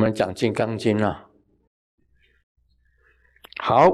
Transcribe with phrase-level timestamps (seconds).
[0.00, 1.28] 我们讲《金刚经》啊。
[3.60, 3.92] 好，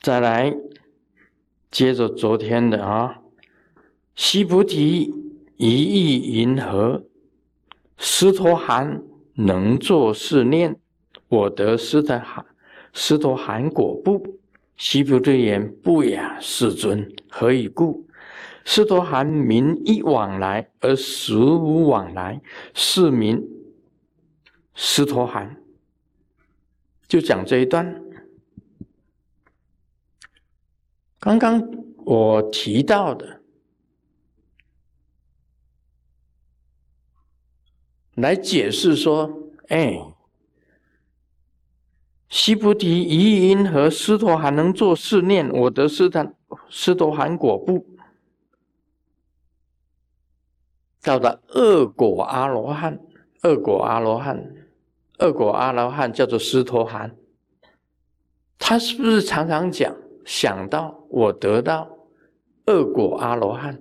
[0.00, 0.56] 再来
[1.70, 3.20] 接着昨天的啊，
[4.14, 5.12] 西菩提
[5.58, 7.04] 一意云何？
[7.98, 9.02] 斯陀含
[9.34, 10.74] 能作是念：
[11.28, 12.46] 我得斯陀含，
[12.94, 14.38] 斯陀含果不？
[14.78, 17.14] 西菩提言：不呀，世尊。
[17.28, 18.08] 何以故？
[18.64, 22.40] 斯陀含名一往来而实无往来，
[22.72, 23.46] 是名
[24.74, 25.56] 斯陀含。
[27.06, 28.02] 就讲这一段。
[31.18, 31.62] 刚刚
[31.98, 33.40] 我提到的，
[38.14, 39.98] 来解释说，哎，
[42.28, 46.34] 西菩提一因和斯陀含能做试念，我得斯坦
[46.68, 47.86] 斯陀含果不？
[51.00, 52.98] 到达恶果阿罗汉，
[53.42, 54.63] 恶果阿罗汉，
[55.18, 57.16] 二果阿罗汉叫做斯陀含。
[58.58, 61.90] 他是不是常常讲想到我得到
[62.66, 63.78] 二果阿罗汉？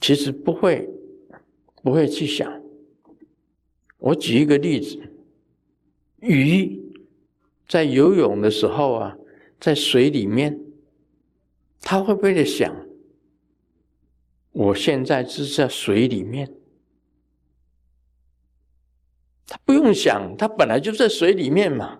[0.00, 0.88] 其实不会，
[1.82, 2.62] 不会去想。
[3.98, 5.00] 我举一个例子：
[6.20, 6.78] 鱼
[7.66, 9.16] 在游泳的时候啊，
[9.58, 10.60] 在水里面，
[11.80, 12.76] 他会不会想？
[14.52, 16.52] 我现在是在水里面，
[19.46, 21.98] 他不用想，他本来就在水里面嘛，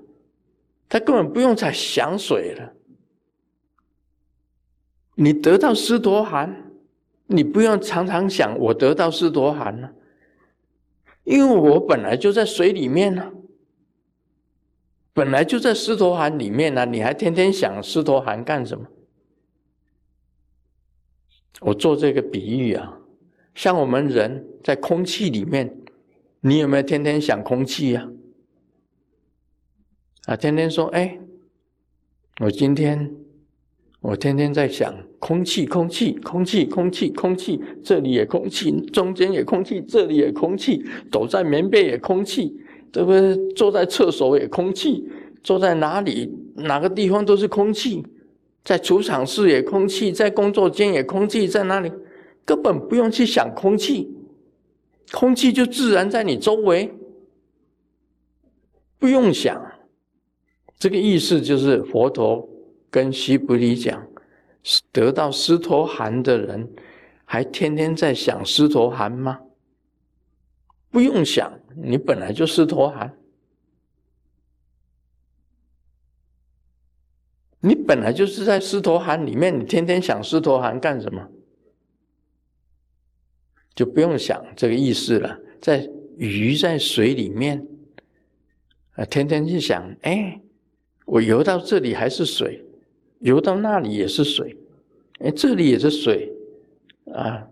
[0.89, 2.73] 他根本不用再想水了。
[5.17, 6.73] 你得到斯陀含，
[7.27, 9.92] 你不用常常想我得到斯陀含了，
[11.25, 13.31] 因为我本来就在水里面呢，
[15.12, 18.86] 本来就在斯陀含里面呢，你还天天想斯陀含干什么？
[21.61, 22.98] 我做这个比喻啊，
[23.55, 25.83] 像我们人在空气里面，
[26.47, 28.07] 你有没有天天想空气呀？
[30.27, 31.18] 啊，天天说，哎，
[32.39, 33.14] 我今天
[34.02, 42.55] 我天天在想空气，空气，空气，空气，空气，这里也空气，中间也空气，这里也空气，躲在棉被也空气，
[42.92, 43.35] 对不对？
[43.55, 45.08] 坐在厕所也空气，
[45.42, 48.05] 坐在哪里哪个地方都是空气。
[48.63, 51.91] 在储藏室也空气，在工作间也空气，在哪里
[52.45, 54.14] 根本不用去想空气，
[55.13, 56.92] 空气就自然在你周围，
[58.98, 59.61] 不用想。
[60.79, 62.48] 这个意思就是佛陀
[62.91, 64.07] 跟西菩提讲，
[64.92, 66.69] 得到斯陀含的人，
[67.25, 69.41] 还天天在想斯陀含吗？
[70.91, 73.17] 不用想，你本来就斯陀含。
[77.61, 81.27] 你本来就是在狮驼含里面，你天天想狮驼含干什么？
[83.74, 85.39] 就不用想这个意思了。
[85.61, 87.67] 在鱼在水里面，
[88.92, 90.40] 啊，天天去想，哎，
[91.07, 92.64] 我游到这里还是水，
[93.20, 94.57] 游到那里也是水，
[95.20, 96.33] 哎，这里也是水，
[97.12, 97.48] 啊，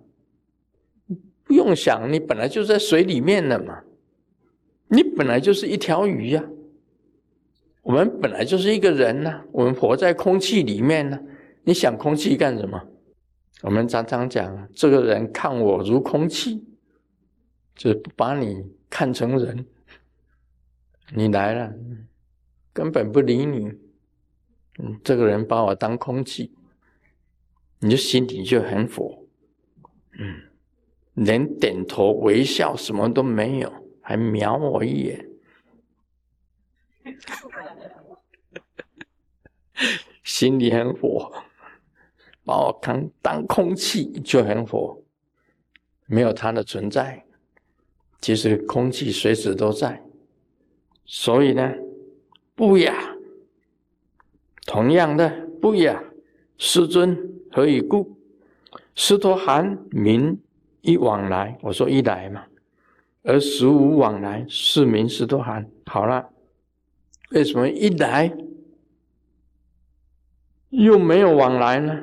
[1.44, 3.83] 不用想，你本来就在水里面了嘛，
[4.89, 6.44] 你本来就是一条鱼呀。
[7.83, 11.19] 我们本来就是一个人呐，我们活在空气里面呢。
[11.65, 12.81] 你想空气干什么？
[13.62, 16.65] 我们常常讲，这个人看我如空气，
[17.75, 19.67] 就是不把你看成人。
[21.15, 21.72] 你来了，
[22.72, 23.67] 根本不理你。
[24.78, 26.55] 嗯，这个人把我当空气，
[27.78, 29.25] 你就心里就很火。
[30.19, 30.43] 嗯，
[31.15, 33.71] 连点头微笑什么都没有，
[34.01, 35.28] 还瞄我一眼。
[40.25, 41.31] 心里很火，
[42.44, 44.98] 把我当当空气就很火，
[46.06, 47.25] 没有它的存在，
[48.20, 50.03] 其实空气随时都在，
[51.04, 51.72] 所以呢，
[52.54, 53.16] 不雅。
[54.66, 56.03] 同样的，不雅。
[56.58, 57.16] 师尊
[57.50, 58.16] 何以故？
[58.95, 60.41] 师陀含名
[60.80, 62.45] 一往来，我说一来嘛，
[63.22, 65.68] 而实无往来，是名师陀含。
[65.86, 66.28] 好了。
[67.30, 68.30] 为什么一来
[70.68, 71.98] 又没有往来呢？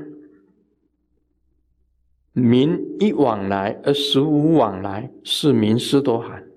[2.39, 6.47] 名一往来而实无往来，是名师多含。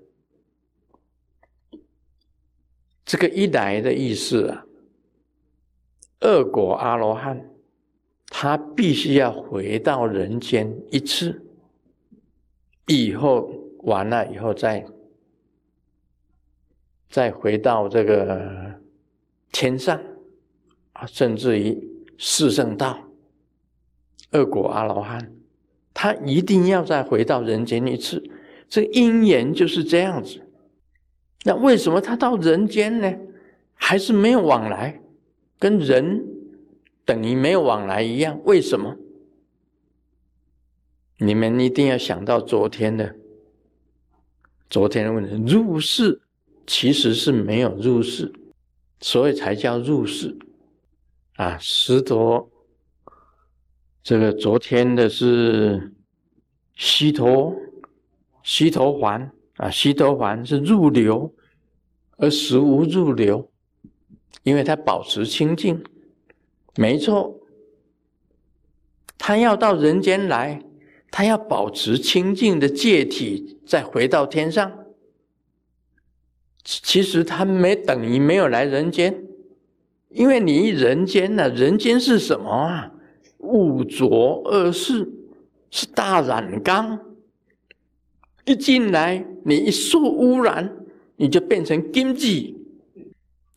[3.05, 4.65] 这个一来的意思啊，
[6.21, 7.49] 恶果阿罗汉
[8.27, 11.45] 他必须要回到人间一次，
[12.87, 14.85] 以后完了以后再。
[17.09, 18.81] 再回到这个
[19.51, 20.01] 天上
[20.93, 21.77] 啊，甚至于
[22.17, 22.97] 四圣道、
[24.31, 25.31] 恶果阿罗汉，
[26.03, 28.21] 他一定要再回到人间一次，
[28.67, 30.41] 这因缘就是这样子。
[31.45, 33.09] 那为什么他到人间呢？
[33.73, 35.01] 还是没有往来，
[35.57, 36.21] 跟人
[37.05, 38.37] 等于没有往来一样？
[38.43, 38.97] 为什么？
[41.19, 43.15] 你们一定要想到昨天的，
[44.69, 46.21] 昨天的问题：入世
[46.67, 48.29] 其实是没有入世，
[48.99, 50.37] 所以才叫入世。
[51.37, 52.51] 啊，十多，
[54.03, 55.93] 这个昨天的是
[56.75, 57.55] 西头，
[58.43, 61.33] 西头环啊，西头环是入流，
[62.17, 63.49] 而实无入流。
[64.43, 65.81] 因为他保持清净，
[66.75, 67.39] 没错，
[69.17, 70.61] 他要到人间来，
[71.09, 74.79] 他要保持清净的界体，再回到天上。
[76.65, 79.23] 其实他没等于没有来人间，
[80.09, 82.91] 因为你一人间呢，人间是什么啊？
[83.43, 85.07] 物浊恶世，
[85.69, 86.99] 是大染缸。
[88.45, 90.75] 一进来，你一受污染，
[91.15, 92.57] 你就变成金济。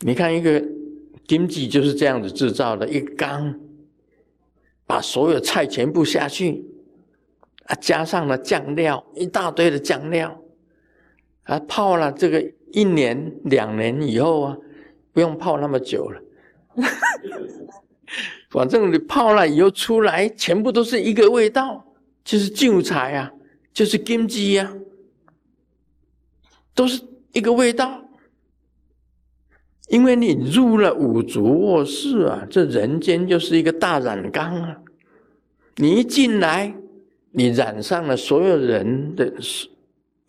[0.01, 0.63] 你看一个。
[1.29, 3.59] 经济就是这样子制造的，一缸，
[4.87, 6.65] 把所有菜全部下去，
[7.65, 10.41] 啊，加上了酱料，一大堆的酱料，
[11.43, 12.41] 啊，泡了这个
[12.71, 14.57] 一年两年以后啊，
[15.13, 16.23] 不用泡那么久了，
[18.51, 21.85] 反正你泡了以后出来，全部都是一个味道，
[22.25, 23.33] 就是旧菜啊，
[23.73, 24.73] 就是金鸡呀，
[26.75, 28.03] 都是一个味道。
[29.89, 34.77] 因为你入了五浊卧室啊，这人间就是一个大染缸啊！
[35.77, 36.75] 你一进来，
[37.31, 39.33] 你染上了所有人的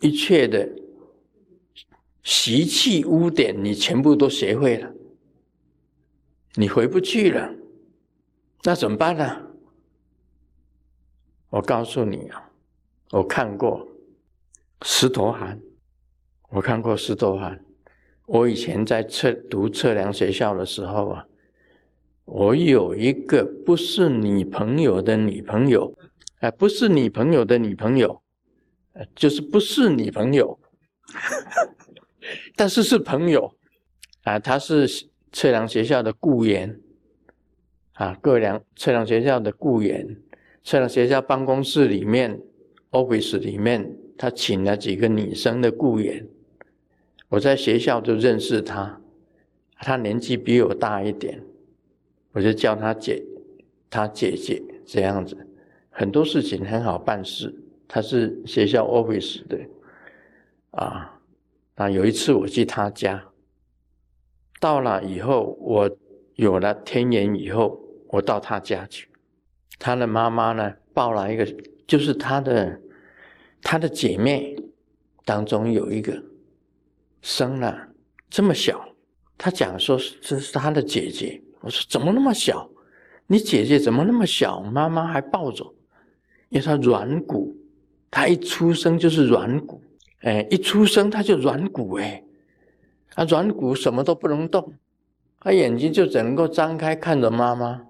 [0.00, 0.68] 一切的
[2.22, 4.92] 习气污点，你全部都学会了，
[6.54, 7.52] 你回不去了，
[8.64, 9.44] 那怎么办呢？
[11.50, 12.50] 我告诉你啊，
[13.12, 13.88] 我看过
[14.82, 15.60] 石头寒，
[16.50, 17.64] 我看过石头寒。
[18.26, 21.26] 我以前在测读测量学校的时候啊，
[22.26, 25.96] 我有一个不是女朋友的女朋友，
[26.40, 28.22] 哎，不是女朋友的女朋友，
[29.14, 30.60] 就是不是女朋友，
[32.54, 33.56] 但是是朋友，
[34.24, 34.86] 啊，他是
[35.32, 36.78] 测量学校的雇员，
[37.98, 40.16] 啊，各量测量学校的雇员，
[40.62, 42.40] 测量学校办公室里面
[42.92, 46.24] ，office 里面，他请了几个女生的雇员。
[47.28, 49.00] 我在学校就认识他，
[49.80, 51.42] 他年纪比我大一点，
[52.30, 53.20] 我就叫他姐，
[53.90, 55.36] 他姐姐这样子，
[55.90, 57.52] 很多事情很好办事。
[57.88, 59.58] 他是学校 office 的，
[60.70, 61.20] 啊，
[61.74, 63.24] 那有一次我去他家，
[64.60, 65.90] 到了以后，我
[66.36, 69.08] 有了天眼以后，我到他家去，
[69.78, 71.46] 他的妈妈呢抱了一个，
[71.86, 72.80] 就是他的
[73.62, 74.56] 他的姐妹
[75.24, 76.22] 当中有一个。
[77.20, 77.88] 生了
[78.30, 78.80] 这么小，
[79.36, 81.42] 他讲说这是他的姐姐。
[81.60, 82.70] 我说怎么那么小？
[83.26, 84.62] 你姐姐怎么那么小？
[84.62, 85.64] 妈妈还抱着，
[86.48, 87.56] 因为她软骨，
[88.08, 89.82] 她一出生就是软骨，
[90.20, 92.22] 哎，一出生她就软骨，哎，
[93.16, 94.72] 啊，软骨什么都不能动，
[95.40, 97.84] 她眼睛就只能够张开看着妈妈，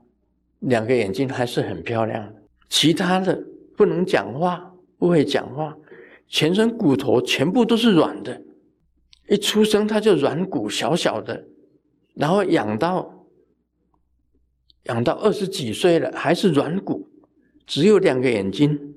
[0.60, 3.42] 两个眼睛还是很漂亮的，其他的
[3.76, 5.76] 不能讲话，不会讲话，
[6.26, 8.42] 全身骨头全部都是软的。
[9.28, 11.44] 一出生他就软骨小小的，
[12.14, 13.26] 然后养到
[14.85, 17.09] 养到二十几岁了还是软骨，
[17.66, 18.94] 只有两个眼睛。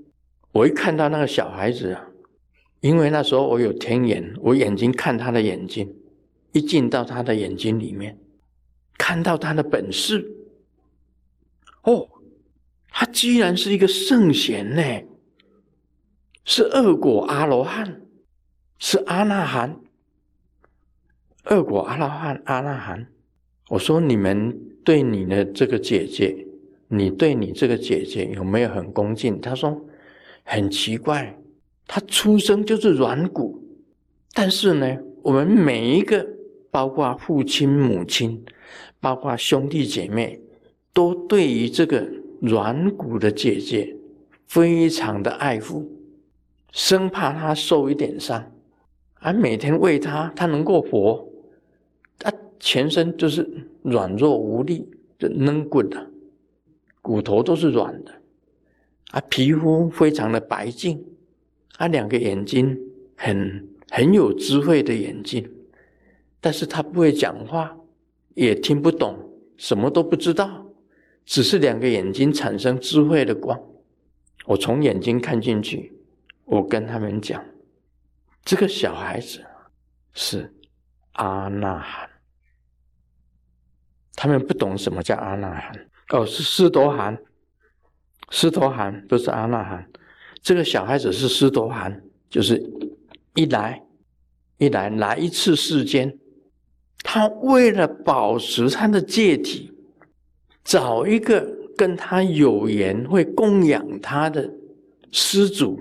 [0.53, 2.07] 我一看到那个小孩子啊，
[2.79, 5.93] 因为那时候我有天眼，我眼睛看他的眼睛，
[6.53, 8.17] 一进到他的眼睛里面，
[8.97, 10.25] 看到他的本事，
[11.83, 12.07] 哦，
[12.89, 14.83] 他居然是一个圣贤呢，
[16.45, 18.01] 是恶果阿罗汉，
[18.77, 19.79] 是阿那含。
[21.50, 23.07] 恶果阿罗汉、阿那含，
[23.69, 26.45] 我说你们对你的这个姐姐，
[26.88, 29.41] 你对你这个姐姐有没有很恭敬？
[29.41, 29.83] 他说
[30.43, 31.35] 很奇怪，
[31.88, 33.59] 她出生就是软骨，
[34.33, 36.23] 但是呢，我们每一个，
[36.69, 38.45] 包括父亲、母亲，
[39.00, 40.39] 包括兄弟姐妹，
[40.93, 42.07] 都对于这个
[42.41, 43.95] 软骨的姐姐
[44.45, 45.89] 非常的爱护，
[46.71, 48.51] 生怕她受一点伤，
[49.15, 51.27] 而每天喂她，她能够活。
[52.19, 53.48] 她全身就是
[53.81, 56.10] 软弱无力，就嫩骨的，
[57.01, 58.12] 骨头都是软的，
[59.12, 61.03] 啊，皮肤非常的白净，
[61.77, 62.77] 啊，两个眼睛
[63.15, 65.50] 很很有智慧的眼睛，
[66.39, 67.75] 但是他不会讲话，
[68.36, 69.17] 也听不懂，
[69.57, 70.65] 什么都不知道，
[71.25, 73.59] 只是两个眼睛产生智慧的光。
[74.45, 75.93] 我从眼睛看进去，
[76.45, 77.43] 我跟他们讲，
[78.43, 79.45] 这个小孩子
[80.13, 80.53] 是
[81.13, 82.09] 阿那含。
[84.13, 87.17] 他们不懂什么叫阿那含哦，是斯多含，
[88.29, 89.89] 斯多含不是阿那含。
[90.41, 92.61] 这个小孩子是斯多含，就是
[93.35, 93.81] 一来
[94.57, 96.19] 一来来一次世间，
[97.03, 99.70] 他为了保持他的戒体，
[100.63, 104.53] 找一个跟他有缘会供养他的
[105.12, 105.80] 施主，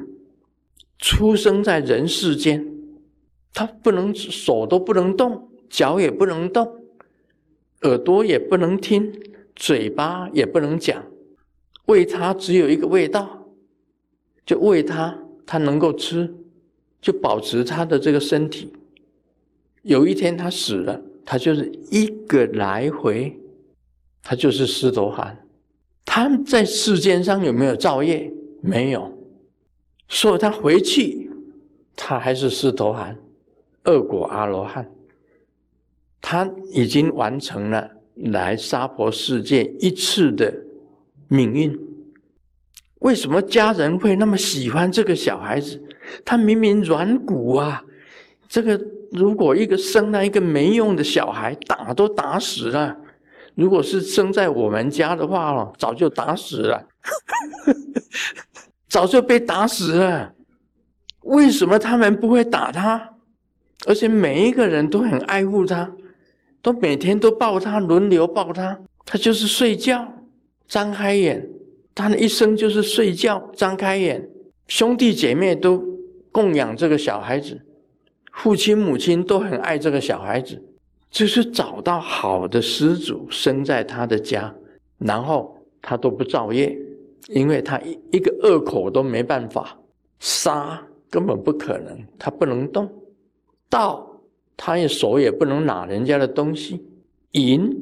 [0.99, 2.67] 出生在人世间，
[3.53, 6.77] 他不能手都不能动，脚也不能动。
[7.83, 9.11] 耳朵也不能听，
[9.57, 11.03] 嘴巴也不能讲，
[11.87, 13.47] 喂他只有一个味道，
[14.45, 16.35] 就喂他，他能够吃，
[17.01, 18.71] 就保持他的这个身体。
[19.81, 23.40] 有一天他死了，他就是一个来回，
[24.23, 25.37] 他就是狮头寒。
[26.05, 28.33] 他在世间上有没有造业？
[28.63, 29.17] 没有，
[30.09, 31.31] 所以他回去，
[31.97, 33.17] 他还是狮头寒，
[33.85, 34.91] 恶果阿罗汉。
[36.21, 40.53] 他已经完成了来娑婆世界一次的
[41.29, 41.79] 命运。
[42.99, 45.83] 为什么家人会那么喜欢这个小孩子？
[46.25, 47.83] 他明明软骨啊！
[48.47, 48.79] 这个
[49.13, 52.95] 如果一个生了一个没用的小孩，打都打死了。
[53.61, 56.89] 如果是生在我们家的话哦，早就打死了，
[58.89, 60.33] 早就被打死了。
[61.25, 63.17] 为什么他们不会打他？
[63.87, 65.93] 而且每一个人都很爱护他。
[66.63, 68.79] 都每天都抱他，轮流抱他。
[69.05, 70.11] 他就是睡觉，
[70.67, 71.47] 张开眼，
[71.95, 74.27] 他的一生就是睡觉，张开眼。
[74.69, 75.83] 兄弟姐妹都
[76.33, 77.61] 供养这个小孩子，
[78.33, 80.63] 父亲母亲都很爱这个小孩子，
[81.11, 84.55] 就是找到好的施主生在他的家，
[84.99, 86.79] 然后他都不造业，
[87.29, 89.77] 因为他一一个恶口都没办法
[90.19, 92.89] 杀，根本不可能，他不能动，
[93.69, 94.07] 道。
[94.63, 96.85] 他也手也不能拿人家的东西，
[97.31, 97.75] 银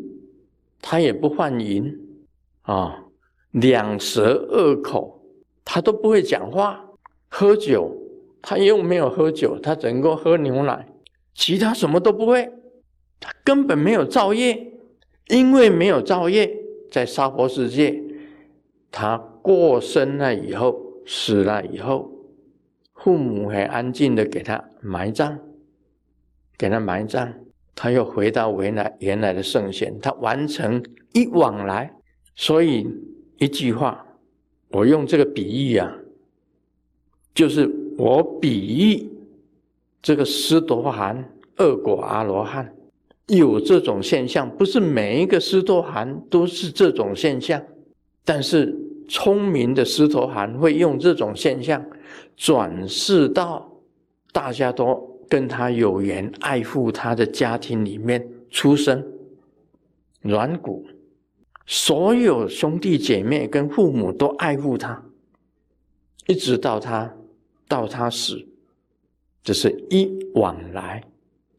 [0.80, 1.92] 他也不换银
[2.62, 3.02] 啊，
[3.50, 5.20] 两舌恶口，
[5.64, 6.80] 他都不会讲话。
[7.28, 7.92] 喝酒
[8.40, 10.87] 他又没有喝酒，他只能够喝牛奶，
[11.35, 12.49] 其他什么都不会。
[13.20, 14.72] 他根本没有造业，
[15.28, 16.54] 因为没有造业，
[16.90, 18.02] 在娑婆世界，
[18.90, 22.10] 他过生了以后，死了以后，
[22.94, 25.38] 父母很安静的给他埋葬。
[26.56, 27.32] 给他埋葬，
[27.76, 30.82] 他又回到原来原来的圣贤，他完成
[31.12, 31.94] 一往来。
[32.34, 32.84] 所以
[33.37, 34.04] 一句话，
[34.70, 35.96] 我用这个比喻啊，
[37.32, 39.08] 就是我比喻
[40.02, 42.75] 这个斯多含恶果阿罗汉
[43.28, 47.62] 有这种现象，不是每一个斯多含都是这种现象，
[48.25, 48.76] 但是
[49.08, 51.85] 聪明的斯陀含会用这种现象
[52.37, 53.70] 转世到
[54.32, 55.06] 大家都。
[55.30, 59.06] 跟他有缘，爱护他的家庭里面出生，
[60.23, 60.87] 软骨，
[61.66, 65.04] 所有兄弟姐妹跟父母都爱护他，
[66.26, 67.14] 一直到他
[67.68, 68.42] 到他死，
[69.42, 71.04] 这是一往来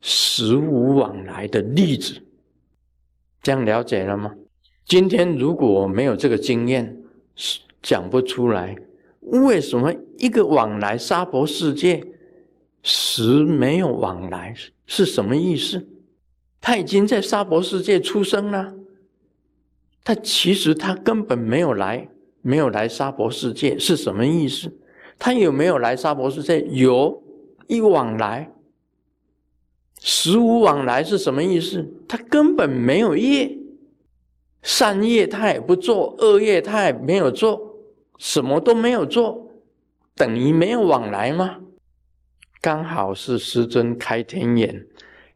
[0.02, 2.22] 十无往来的例子。
[3.42, 4.36] 这样了解了吗？
[4.86, 6.98] 今天如果没有这个经验，
[7.82, 8.76] 讲不出来
[9.22, 12.06] 为什么一个往来沙婆世界。
[12.82, 15.86] 十没有往来是什么意思？
[16.62, 18.74] 他已经在沙婆世界出生了，
[20.04, 22.08] 他其实他根本没有来，
[22.42, 24.74] 没有来沙婆世界是什么意思？
[25.18, 26.62] 他有没有来沙婆世界？
[26.70, 27.22] 有，
[27.68, 28.50] 一往来，
[30.00, 31.86] 十无往来是什么意思？
[32.08, 33.58] 他根本没有业，
[34.64, 37.76] 善业他也不做，恶业他也没有做，
[38.18, 39.52] 什么都没有做，
[40.16, 41.60] 等于没有往来吗？
[42.62, 44.86] 刚好是师尊开天眼，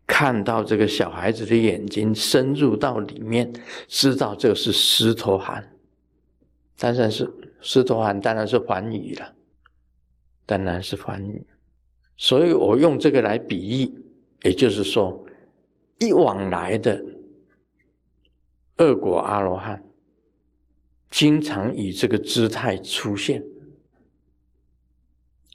[0.07, 3.53] 看到这个小孩子的眼睛深入到里面，
[3.87, 5.71] 知道这是石头寒。
[6.77, 9.33] 当然是石头寒，当然是梵语了，
[10.45, 11.45] 当然是梵语。
[12.17, 14.02] 所以我用这个来比喻，
[14.43, 15.25] 也就是说，
[15.99, 17.03] 一往来的
[18.77, 19.83] 恶果阿罗汉，
[21.09, 23.43] 经常以这个姿态出现，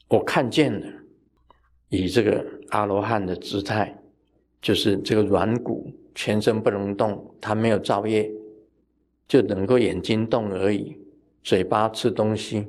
[0.09, 0.93] 我看见了。
[1.91, 3.99] 以这个阿罗汉的姿态，
[4.61, 8.31] 就是这个软骨，全身不能动，他没有造业，
[9.27, 10.95] 就能够眼睛动而已，
[11.43, 12.67] 嘴巴吃东西，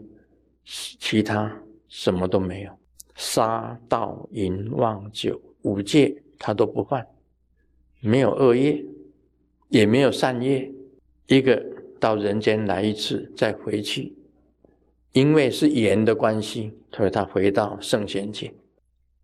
[0.64, 1.54] 其他
[1.90, 2.72] 什么都没有。
[3.16, 7.06] 杀盗淫妄酒五戒他都不犯，
[8.01, 8.84] 没有恶业，
[9.68, 10.72] 也没有善业，
[11.28, 11.63] 一个
[12.00, 14.13] 到人间来一次再回去，
[15.12, 18.51] 因为是缘的关系，所以他回到圣贤界。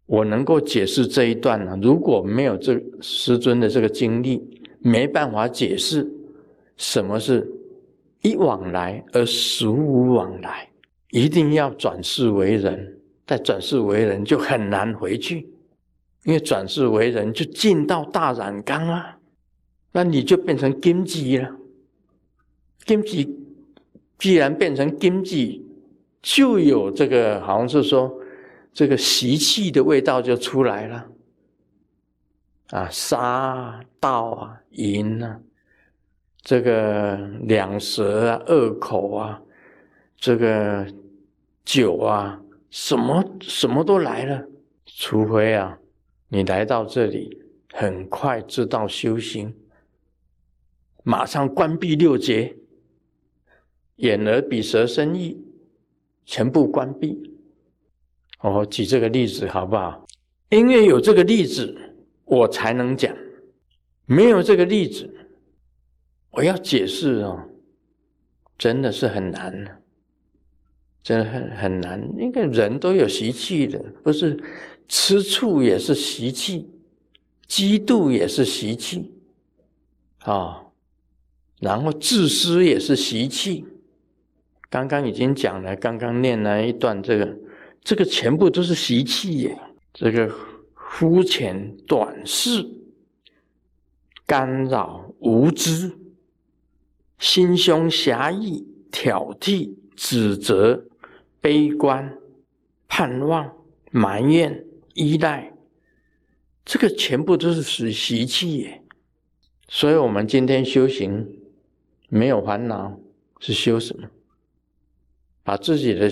[0.08, 1.80] 我能够解释这一段呢？
[1.82, 6.08] 如果没有这师尊的这个经历，没办法解释
[6.78, 7.50] 什么是
[8.22, 10.70] 一往来而十无往来，
[11.10, 15.50] 一定要转世为人，再转世为人就很难回去，
[16.26, 19.18] 因为转世为人就进到大染缸啊，
[19.94, 21.50] 那你就变成金鸡了。
[22.84, 23.34] 金鸡
[24.20, 25.66] 既然变成金鸡，
[26.22, 28.22] 就有这个好像是说。
[28.78, 31.08] 这个习气的味道就出来了，
[32.72, 35.40] 啊，杀盗啊，淫啊，
[36.42, 39.42] 这个两舌啊，恶口啊，
[40.18, 40.86] 这个
[41.64, 42.38] 酒啊，
[42.70, 44.46] 什么什么都来了。
[44.86, 45.80] 除非啊，
[46.36, 49.56] 你来到这里，很快知道修行，
[51.02, 52.58] 马上关闭六节，
[53.96, 55.42] 眼耳鼻舌身意，
[56.26, 57.32] 全部关闭。
[58.42, 60.06] 我举这个例子好不好？
[60.50, 61.74] 因为有这个例子，
[62.26, 63.16] 我才能讲；
[64.06, 65.10] 没有这个例子，
[66.32, 67.50] 我要解释哦，
[68.58, 69.82] 真的是很难，
[71.02, 72.02] 真的很很难。
[72.18, 74.38] 因为人都有习气的，不是
[74.88, 76.70] 吃醋也是习气，
[77.48, 79.12] 嫉妒也是习气，
[80.20, 80.66] 啊，
[81.60, 83.66] 然后自私也是习气。
[84.70, 87.38] 刚刚已经讲了，刚刚念了一段这个。
[87.88, 89.60] 这个全部都是习气耶，
[89.94, 90.28] 这个
[90.74, 92.68] 肤浅短视、
[94.26, 95.96] 干扰无知、
[97.20, 100.84] 心胸狭义、挑剔、指责、
[101.40, 102.18] 悲观、
[102.88, 103.54] 盼望、
[103.92, 104.66] 埋怨、
[104.96, 105.54] 依赖，
[106.66, 108.84] 这个全部都是属习气耶。
[109.70, 111.40] 所以，我们今天修行
[112.10, 113.00] 没有烦恼，
[113.40, 114.10] 是修什么？
[115.44, 116.12] 把自己的。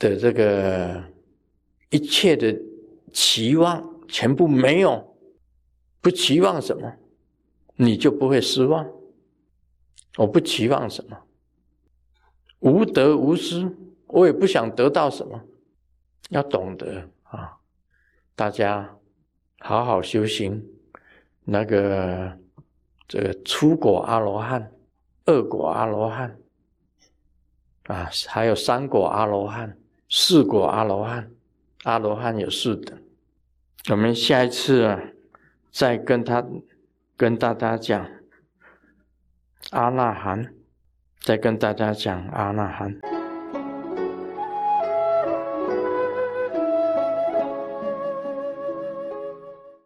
[0.00, 1.02] 的这个
[1.90, 2.56] 一切的
[3.12, 5.18] 期望全部没有，
[6.00, 6.88] 不期望什么，
[7.74, 8.88] 你就不会失望。
[10.16, 11.18] 我不期望什么，
[12.60, 13.68] 无得无失，
[14.06, 15.42] 我也不想得到什么。
[16.28, 17.58] 要懂得啊，
[18.38, 18.96] 大家
[19.58, 20.64] 好好修行。
[21.44, 22.38] 那个
[23.08, 24.70] 这个初果阿罗汉、
[25.24, 26.38] 二果阿罗汉
[27.88, 29.76] 啊，还有三果阿罗汉。
[30.08, 31.32] 四果阿罗汉，
[31.82, 32.96] 阿罗汉有四等。
[33.90, 35.02] 我们下一次啊，
[35.72, 36.46] 再跟他
[37.16, 38.08] 跟大家讲
[39.70, 40.54] 阿那含，
[41.18, 43.00] 再跟大家讲阿那含。